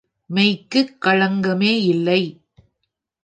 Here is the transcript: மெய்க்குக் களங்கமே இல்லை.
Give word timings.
மெய்க்குக் 0.29 0.95
களங்கமே 1.05 1.73
இல்லை. 1.85 2.21